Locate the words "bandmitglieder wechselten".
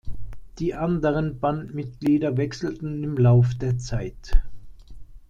1.39-3.03